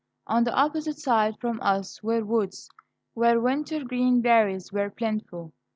On 0.25 0.43
the 0.45 0.55
opposite 0.55 0.97
side 0.97 1.37
from 1.39 1.59
us 1.61 2.01
were 2.01 2.25
woods, 2.25 2.67
where 3.13 3.39
wintergreen 3.39 4.21
berries 4.23 4.71
were 4.73 4.89
plentiful. 4.89 5.53